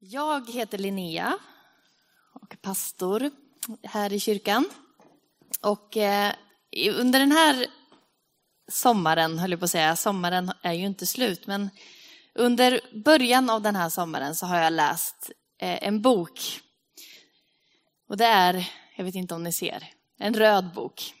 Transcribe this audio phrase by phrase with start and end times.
[0.00, 1.38] Jag heter Linnea
[2.34, 3.30] och är pastor
[3.82, 4.64] här i kyrkan.
[5.60, 6.34] Och eh,
[6.98, 7.66] under den här
[8.70, 11.70] sommaren, höll jag på att säga, sommaren är ju inte slut, men
[12.34, 15.30] under början av den här sommaren så har jag läst
[15.60, 16.60] eh, en bok.
[18.08, 19.84] Och det är, jag vet inte om ni ser,
[20.18, 21.14] en röd bok.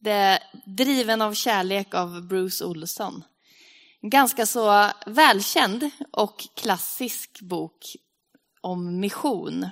[0.00, 3.24] Det är Driven av kärlek av Bruce Olsson.
[4.02, 7.96] En ganska så välkänd och klassisk bok
[8.60, 9.66] om mission.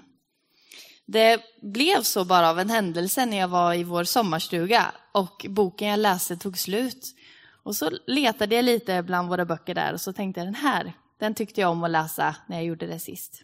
[1.06, 5.88] Det blev så bara av en händelse när jag var i vår sommarstuga och boken
[5.88, 7.14] jag läste tog slut.
[7.62, 10.92] Och så letade jag lite bland våra böcker där och så tänkte jag den här,
[11.19, 13.42] den tyckte jag om att läsa när jag gjorde det sist.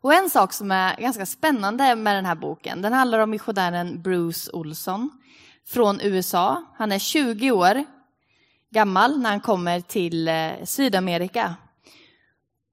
[0.00, 4.02] Och en sak som är ganska spännande med den här boken, den handlar om missionären
[4.02, 5.10] Bruce Olson
[5.66, 6.64] från USA.
[6.76, 7.84] Han är 20 år
[8.70, 11.54] gammal när han kommer till eh, Sydamerika.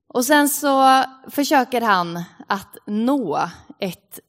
[0.08, 3.50] Och sen så försöker han att nå
[3.80, 4.20] ett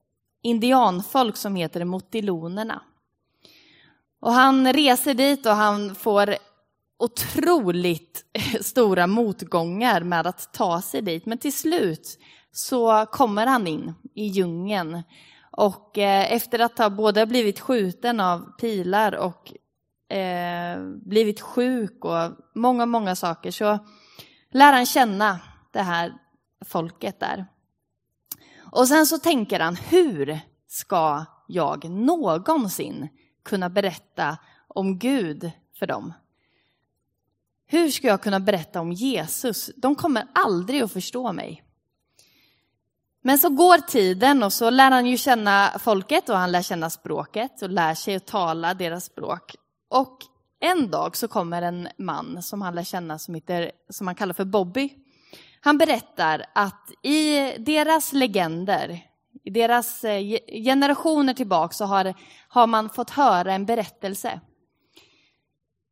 [0.43, 2.83] indianfolk som heter motilonerna.
[4.21, 6.37] Och han reser dit och han får
[6.99, 8.25] otroligt
[8.61, 11.27] stora motgångar med att ta sig dit.
[11.27, 12.19] Men till slut
[12.53, 15.03] så kommer han in i djungeln.
[15.51, 19.53] Och eh, efter att ha både blivit skjuten av pilar och
[20.09, 23.79] eh, blivit sjuk och många, många saker så
[24.51, 25.41] lär han känna
[25.73, 26.15] det här
[26.65, 27.47] folket där.
[28.73, 33.09] Och sen så tänker han, hur ska jag någonsin
[33.45, 36.13] kunna berätta om Gud för dem?
[37.67, 39.71] Hur ska jag kunna berätta om Jesus?
[39.77, 41.63] De kommer aldrig att förstå mig.
[43.23, 46.91] Men så går tiden och så lär han ju känna folket och han lär känna
[46.91, 49.55] språket och lär sig att tala deras språk.
[49.89, 50.19] Och
[50.61, 54.35] en dag så kommer en man som han lär känna som, heter, som han kallar
[54.35, 54.95] för Bobby.
[55.61, 59.01] Han berättar att i deras legender,
[59.45, 62.15] i deras eh, generationer tillbaka så har,
[62.49, 64.41] har man fått höra en berättelse.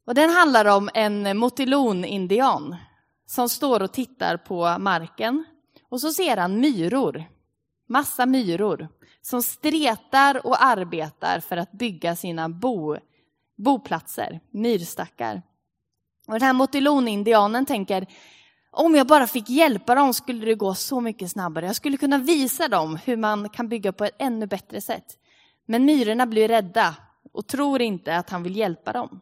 [0.07, 2.77] Och den handlar om en motilon-indian
[3.27, 5.45] som står och tittar på marken.
[5.89, 7.25] Och så ser han myror,
[7.89, 8.89] massa myror,
[9.23, 12.97] som stretar och arbetar för att bygga sina bo
[13.57, 15.43] boplatser, myrstackar.
[16.27, 18.07] Och den här motilon-indianen tänker,
[18.71, 21.67] om jag bara fick hjälpa dem skulle det gå så mycket snabbare.
[21.67, 25.19] Jag skulle kunna visa dem hur man kan bygga på ett ännu bättre sätt.
[25.67, 26.95] Men myrorna blir rädda
[27.33, 29.21] och tror inte att han vill hjälpa dem.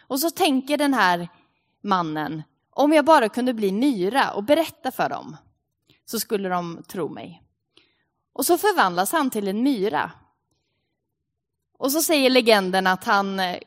[0.00, 1.28] Och så tänker den här
[1.80, 5.36] mannen, om jag bara kunde bli myra och berätta för dem
[6.04, 7.42] så skulle de tro mig.
[8.32, 10.10] Och så förvandlas han till en myra.
[11.78, 13.58] Och så säger legenden att han eh,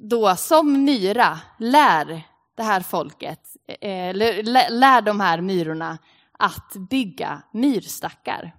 [0.00, 2.22] då som myra lär
[2.54, 5.98] det här folket, eh, eller lär de här myrorna
[6.32, 8.56] att bygga myrstackar.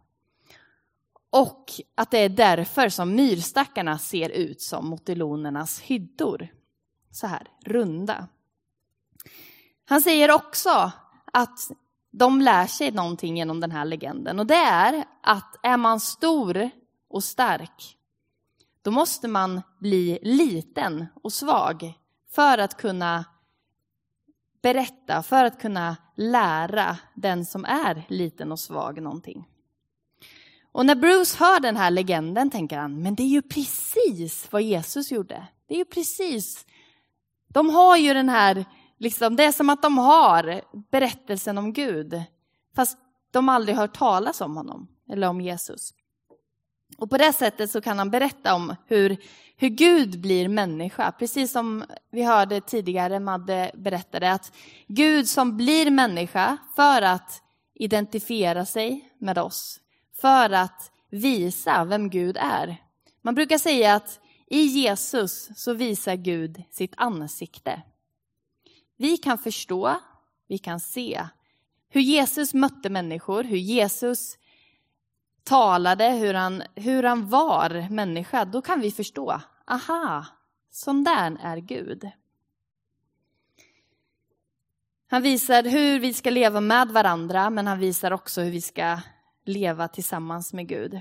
[1.30, 6.48] Och att det är därför som myrstackarna ser ut som motilonernas hyddor.
[7.12, 8.28] Så här, runda.
[9.86, 10.92] Han säger också
[11.34, 11.72] att
[12.12, 16.70] de lär sig någonting genom den här legenden och det är att är man stor
[17.10, 17.98] och stark
[18.82, 21.94] då måste man bli liten och svag
[22.32, 23.26] för att kunna
[24.62, 29.48] berätta, för att kunna lära den som är liten och svag någonting.
[30.72, 34.62] Och när Bruce hör den här legenden tänker han, men det är ju precis vad
[34.62, 35.48] Jesus gjorde.
[35.68, 36.66] Det är ju precis.
[37.48, 38.66] De har ju den här,
[38.98, 40.62] liksom, det är som att de har
[40.92, 42.22] berättelsen om Gud,
[42.76, 42.98] fast
[43.32, 45.94] de aldrig hört talas om honom eller om Jesus.
[46.98, 49.18] Och på det sättet så kan han berätta om hur,
[49.56, 51.12] hur Gud blir människa.
[51.12, 54.54] Precis som vi hörde tidigare, Madde berättade, att
[54.88, 57.44] Gud som blir människa för att
[57.74, 59.80] identifiera sig med oss.
[60.22, 62.78] För att visa vem Gud är.
[63.22, 67.82] Man brukar säga att i Jesus så visar Gud sitt ansikte.
[68.98, 69.96] Vi kan förstå,
[70.48, 71.28] vi kan se
[71.90, 74.38] hur Jesus mötte människor, hur Jesus
[75.52, 79.42] talade, hur han, hur han var människa, då kan vi förstå.
[79.68, 80.26] Aha,
[80.70, 82.10] sån där är Gud.
[85.08, 89.00] Han visar hur vi ska leva med varandra, men han visar också hur vi ska
[89.46, 91.00] leva tillsammans med Gud.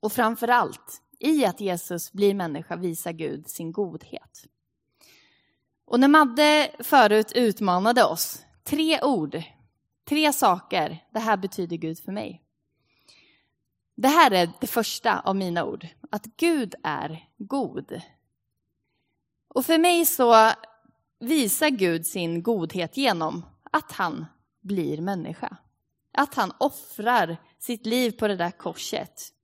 [0.00, 4.46] Och framför allt, i att Jesus blir människa visar Gud sin godhet.
[5.84, 9.42] Och när Madde förut utmanade oss, tre ord,
[10.04, 12.43] tre saker, det här betyder Gud för mig.
[13.94, 18.00] Det här är det första av mina ord, att Gud är god.
[19.48, 20.50] Och för mig så
[21.20, 24.26] visar Gud sin godhet genom att han
[24.60, 25.56] blir människa.
[26.12, 29.34] Att han offrar sitt liv på det där korset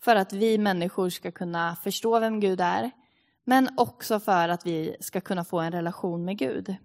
[0.00, 2.90] för att vi människor ska kunna förstå vem Gud är,
[3.44, 6.76] men också för att vi ska kunna få en relation med Gud.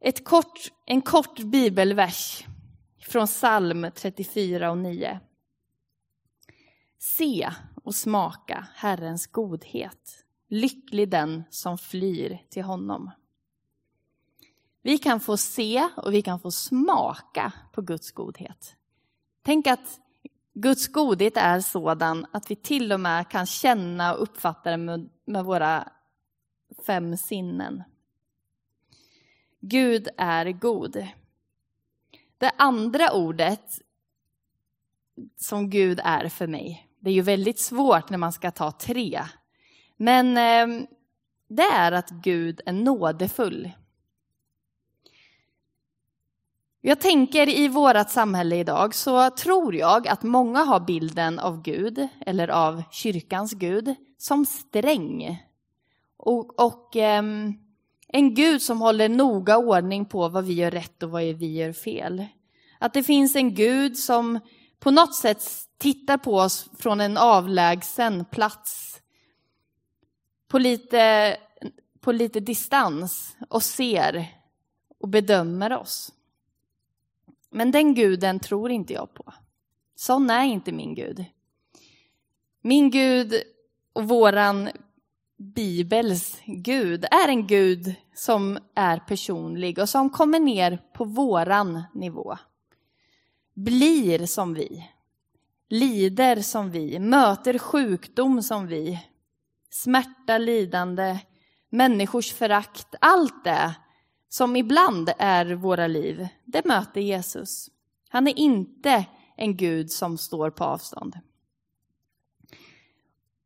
[0.00, 2.44] Ett kort, en kort bibelvers
[3.08, 5.20] från psalm 34 och 9.
[6.98, 7.50] Se
[7.84, 10.24] och smaka Herrens godhet.
[10.48, 13.10] Lycklig den som flyr till honom.
[14.82, 18.76] Vi kan få se och vi kan få smaka på Guds godhet.
[19.42, 20.00] Tänk att
[20.54, 25.10] Guds godhet är sådan att vi till och med kan känna och uppfatta den med,
[25.24, 25.88] med våra
[26.86, 27.82] fem sinnen.
[29.60, 31.06] Gud är god.
[32.38, 33.80] Det andra ordet
[35.36, 39.22] som Gud är för mig, det är ju väldigt svårt när man ska ta tre.
[39.96, 40.86] Men ehm,
[41.48, 43.70] det är att Gud är nådefull.
[46.80, 52.08] Jag tänker i vårt samhälle idag så tror jag att många har bilden av Gud,
[52.26, 55.44] eller av kyrkans Gud, som sträng.
[56.16, 57.65] Och, och um,
[58.08, 61.72] en Gud som håller noga ordning på vad vi gör rätt och vad vi gör
[61.72, 62.26] fel.
[62.78, 64.40] Att det finns en Gud som
[64.78, 65.44] på något sätt
[65.78, 69.00] tittar på oss från en avlägsen plats.
[70.48, 71.36] På lite,
[72.00, 74.26] på lite distans och ser
[74.98, 76.12] och bedömer oss.
[77.50, 79.32] Men den guden tror inte jag på.
[79.94, 81.24] Sån är inte min Gud.
[82.62, 83.34] Min Gud
[83.92, 84.68] och våran
[85.38, 92.36] Bibels Gud är en Gud som är personlig och som kommer ner på våran nivå.
[93.54, 94.90] Blir som vi,
[95.68, 99.04] lider som vi, möter sjukdom som vi,
[99.70, 101.18] smärta, lidande,
[101.70, 103.74] människors förakt, allt det
[104.28, 107.70] som ibland är våra liv, det möter Jesus.
[108.08, 109.04] Han är inte
[109.36, 111.18] en Gud som står på avstånd.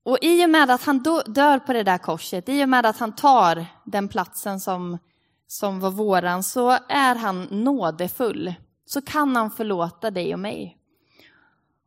[0.03, 2.99] Och i och med att han dör på det där korset, i och med att
[2.99, 4.99] han tar den platsen som,
[5.47, 8.55] som var våran, så är han nådefull.
[8.85, 10.77] Så kan han förlåta dig och mig.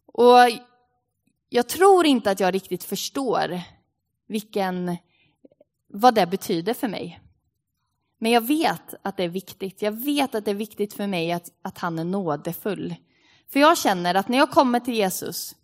[0.05, 0.37] Och
[1.49, 3.61] jag tror inte att jag riktigt förstår
[4.27, 4.97] vilken,
[5.87, 7.19] vad det betyder för mig.
[8.17, 9.81] Men jag vet att det är viktigt.
[9.81, 12.95] Jag vet att det är viktigt för mig att, att han är nådefull.
[13.53, 15.55] För jag känner att när jag kommer till Jesus,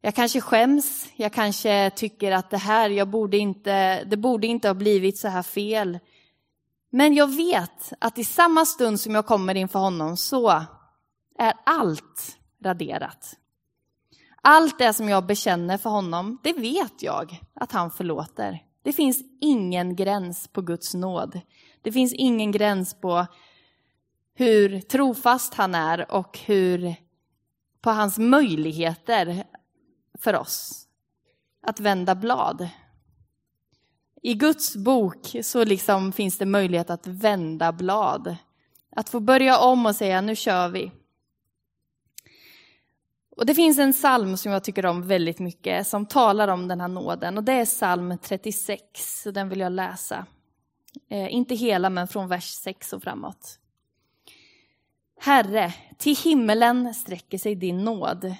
[0.00, 4.68] jag kanske skäms, jag kanske tycker att det här, jag borde inte, det borde inte
[4.68, 5.98] ha blivit så här fel.
[6.90, 10.48] Men jag vet att i samma stund som jag kommer inför honom så
[11.38, 13.36] är allt raderat.
[14.42, 18.62] Allt det som jag bekänner för honom, det vet jag att han förlåter.
[18.82, 21.40] Det finns ingen gräns på Guds nåd.
[21.82, 23.26] Det finns ingen gräns på
[24.34, 26.94] hur trofast han är och hur
[27.80, 29.44] på hans möjligheter
[30.20, 30.86] för oss
[31.62, 32.68] att vända blad.
[34.22, 38.36] I Guds bok så liksom finns det möjlighet att vända blad.
[38.96, 40.92] Att få börja om och säga nu kör vi.
[43.36, 46.80] Och det finns en psalm som jag tycker om väldigt mycket som talar om den
[46.80, 50.26] här nåden och det är psalm 36, så den vill jag läsa.
[51.08, 53.58] Eh, inte hela men från vers 6 och framåt.
[55.20, 58.34] Herre, till himmelen sträcker sig din nåd,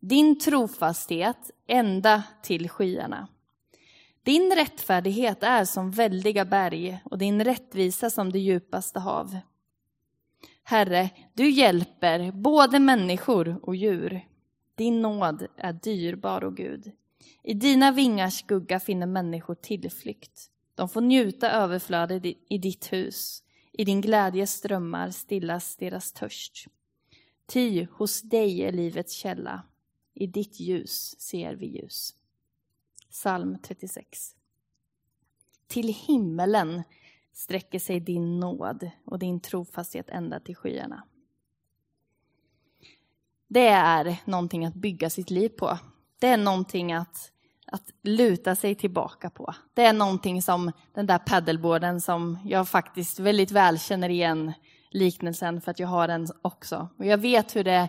[0.00, 3.28] din trofasthet ända till skyarna.
[4.22, 9.36] Din rättfärdighet är som väldiga berg och din rättvisa som det djupaste hav.
[10.62, 14.20] Herre, du hjälper både människor och djur.
[14.74, 16.92] Din nåd är dyrbar, och Gud.
[17.42, 20.50] I dina vingars skugga finner människor tillflykt.
[20.74, 23.42] De får njuta överflödet i ditt hus.
[23.72, 26.66] I din glädjes strömmar stillas deras törst.
[27.46, 29.62] Ty hos dig är livets källa.
[30.20, 32.14] I ditt ljus ser vi ljus.
[33.10, 34.36] Psalm 36.
[35.66, 36.82] Till himmelen
[37.32, 41.04] sträcker sig din nåd och din trofasthet ända till skyarna.
[43.48, 45.78] Det är någonting att bygga sitt liv på.
[46.18, 47.32] Det är någonting att,
[47.66, 49.54] att luta sig tillbaka på.
[49.74, 54.52] Det är någonting som den där paddleboarden som jag faktiskt väldigt väl känner igen
[54.90, 56.88] liknelsen för att jag har den också.
[56.96, 57.88] Och jag vet hur det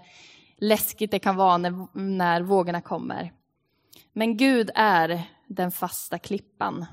[0.62, 3.34] läskigt det kan vara när, när vågorna kommer.
[4.14, 6.86] Men Gud är den fasta klippan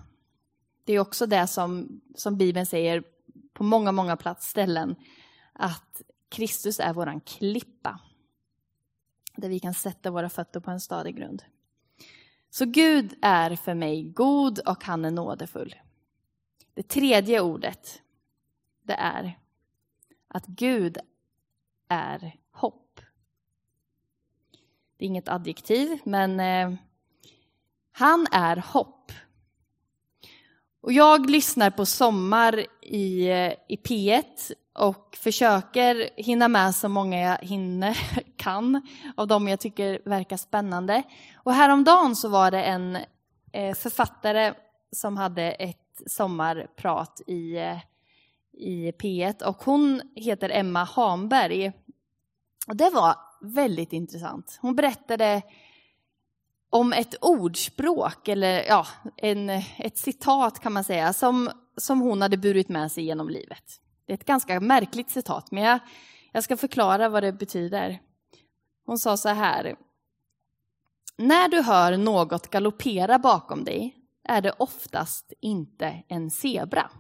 [0.89, 3.05] det är också det som, som Bibeln säger
[3.53, 4.97] på många, många platsställen,
[5.53, 8.01] att Kristus är våran klippa.
[9.37, 11.43] Där vi kan sätta våra fötter på en stadig grund.
[12.51, 15.75] Så Gud är för mig god och han är nådefull.
[16.75, 18.03] Det tredje ordet,
[18.83, 19.39] det är
[20.29, 20.99] att Gud
[21.89, 22.37] är.
[24.99, 26.79] Det är inget adjektiv, men eh,
[27.93, 29.13] han är hopp.
[30.83, 37.21] Och jag lyssnar på Sommar i, eh, i P1 och försöker hinna med så många
[37.21, 37.99] jag hinner,
[38.37, 38.83] kan,
[39.17, 41.03] av dem jag tycker verkar spännande.
[41.37, 42.99] Och häromdagen så var det en
[43.53, 44.55] eh, författare
[44.93, 47.79] som hade ett sommarprat i, eh,
[48.53, 51.73] i P1 och hon heter Emma Hamberg.
[52.69, 54.59] Och det var väldigt intressant.
[54.63, 55.43] Hon berättade
[56.71, 62.37] om ett ordspråk, eller ja, en, ett citat kan man säga, som, som hon hade
[62.37, 63.81] burit med sig genom livet.
[64.07, 65.79] Det är ett ganska märkligt citat, men jag,
[66.33, 68.01] jag ska förklara vad det betyder.
[68.87, 69.77] Hon sa så här.
[71.17, 76.91] När du hör något galoppera bakom dig är det oftast inte en zebra.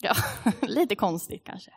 [0.00, 0.14] Ja,
[0.62, 1.70] lite konstigt kanske.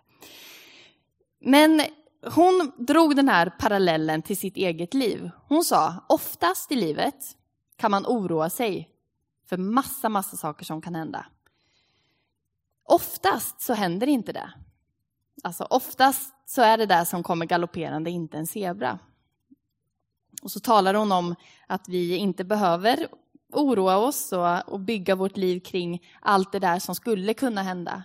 [1.40, 1.82] Men
[2.22, 5.30] hon drog den här parallellen till sitt eget liv.
[5.48, 7.38] Hon sa, oftast i livet
[7.78, 8.90] kan man oroa sig
[9.50, 11.26] för massa, massa saker som kan hända.
[12.84, 14.54] Oftast så händer inte det.
[15.44, 19.00] Alltså oftast så är det där som kommer galopperande inte en zebra.
[20.42, 21.36] Och så talar hon om
[21.68, 23.08] att vi inte behöver
[23.54, 24.34] oroa oss
[24.68, 28.04] och, bygga vårt liv kring allt det där som skulle kunna hända.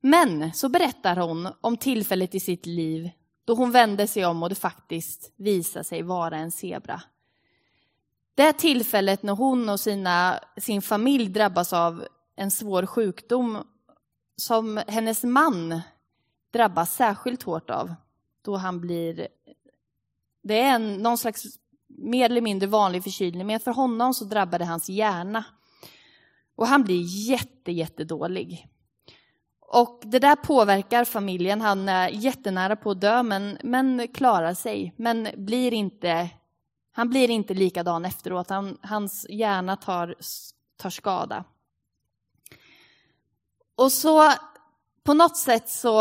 [0.00, 3.10] Men så berättar hon om tillfället i sitt liv
[3.44, 7.02] då hon vände sig om och det faktiskt visade sig vara en zebra.
[8.34, 12.06] Det tillfället när hon och sina, sin familj drabbas av
[12.36, 13.58] en svår sjukdom
[14.36, 15.80] som hennes man
[16.52, 17.94] drabbas särskilt hårt av.
[18.42, 19.28] Då han blir...
[20.42, 21.44] Det är en, någon slags
[21.86, 25.44] mer eller mindre vanlig förkylning, men för honom så drabbar det hans hjärna.
[26.56, 28.68] Och han blir jätte, jättedålig.
[29.72, 31.60] Och det där påverkar familjen.
[31.60, 34.94] Han är jättenära på att dö, men, men klarar sig.
[34.96, 36.30] Men blir inte,
[36.92, 38.50] han blir inte likadan efteråt.
[38.50, 40.14] Han, hans hjärna tar,
[40.76, 41.44] tar skada.
[43.76, 44.32] Och så
[45.02, 46.00] på något sätt så,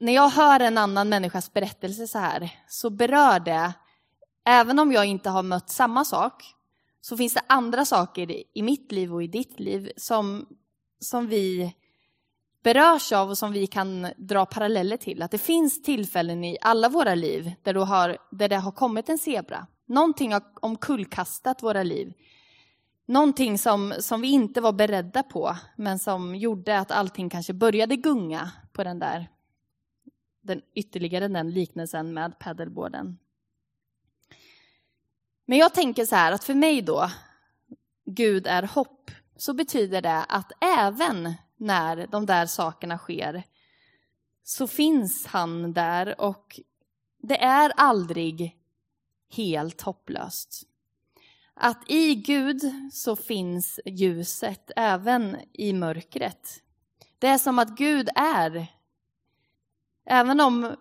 [0.00, 3.72] när jag hör en annan människas berättelse så här, så berör det,
[4.44, 6.54] även om jag inte har mött samma sak,
[7.00, 10.46] så finns det andra saker i mitt liv och i ditt liv som,
[11.00, 11.74] som vi
[12.62, 15.22] berörs av och som vi kan dra paralleller till.
[15.22, 19.08] Att det finns tillfällen i alla våra liv där, det har, där det har kommit
[19.08, 19.66] en zebra.
[19.86, 22.12] Någonting har omkullkastat våra liv.
[23.06, 27.96] Någonting som, som vi inte var beredda på, men som gjorde att allting kanske började
[27.96, 29.28] gunga på den där,
[30.40, 33.18] den, ytterligare den liknelsen med paddleboarden.
[35.46, 37.10] Men jag tänker så här att för mig då,
[38.04, 43.42] Gud är hopp, så betyder det att även när de där sakerna sker
[44.42, 46.60] så finns han där och
[47.22, 48.56] det är aldrig
[49.30, 50.62] helt hopplöst.
[51.54, 52.60] Att i Gud
[52.92, 56.62] så finns ljuset även i mörkret.
[57.18, 58.66] Det är som att Gud är,
[60.06, 60.76] även om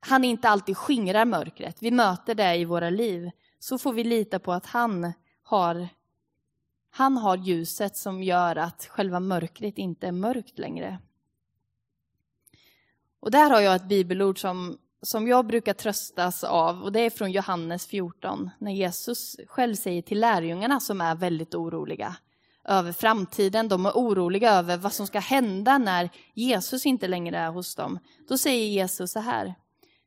[0.00, 4.38] han inte alltid skingrar mörkret, vi möter det i våra liv, så får vi lita
[4.38, 5.12] på att han
[5.42, 5.88] har
[6.96, 10.98] han har ljuset som gör att själva mörkret inte är mörkt längre.
[13.20, 17.10] Och där har jag ett bibelord som, som jag brukar tröstas av och det är
[17.10, 22.16] från Johannes 14 när Jesus själv säger till lärjungarna som är väldigt oroliga
[22.64, 23.68] över framtiden.
[23.68, 27.98] De är oroliga över vad som ska hända när Jesus inte längre är hos dem.
[28.28, 29.54] Då säger Jesus så här.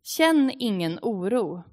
[0.04, 1.64] Känn ingen oro.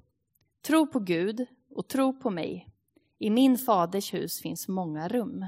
[0.67, 2.76] Tro på Gud och tro på mig.
[3.19, 5.45] I min faders hus finns många rum.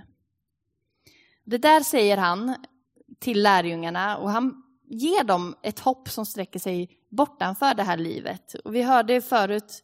[1.43, 2.55] Det där säger han
[3.19, 8.53] till lärjungarna och han ger dem ett hopp som sträcker sig bortanför det här livet.
[8.53, 9.83] Och vi hörde förut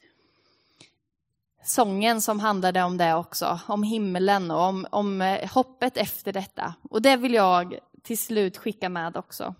[1.63, 6.75] sången som handlade om det också, om himlen och om, om eh, hoppet efter detta.
[6.89, 9.55] Och det vill jag till slut skicka med också.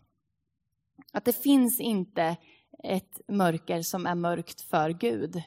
[1.13, 2.36] Att det finns inte
[2.84, 5.41] ett mörker som är mörkt för Gud.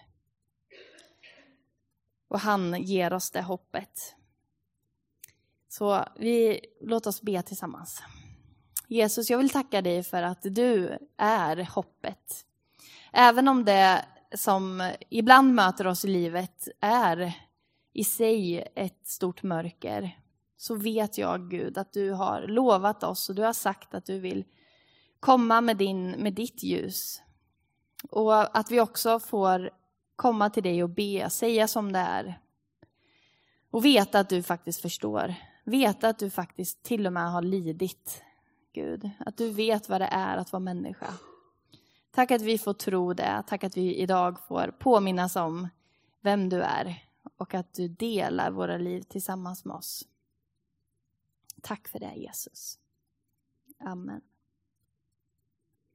[2.28, 4.14] Och han ger oss det hoppet.
[5.68, 8.02] Så vi, låt oss be tillsammans.
[8.88, 12.44] Jesus, jag vill tacka dig för att du är hoppet.
[13.12, 14.04] Även om det
[14.34, 17.32] som ibland möter oss i livet är
[17.92, 20.18] i sig ett stort mörker,
[20.56, 24.18] så vet jag Gud att du har lovat oss och du har sagt att du
[24.18, 24.44] vill
[25.20, 27.22] komma med, din, med ditt ljus.
[28.10, 29.70] Och att vi också får
[30.18, 32.40] komma till dig och be, säga som det är.
[33.70, 35.34] Och veta att du faktiskt förstår.
[35.64, 38.22] Veta att du faktiskt till och med har lidit
[38.72, 39.10] Gud.
[39.18, 41.06] Att du vet vad det är att vara människa.
[42.10, 43.42] Tack att vi får tro det.
[43.46, 45.68] Tack att vi idag får påminnas om
[46.20, 47.04] vem du är
[47.36, 50.08] och att du delar våra liv tillsammans med oss.
[51.62, 52.78] Tack för det Jesus.
[53.80, 54.20] Amen.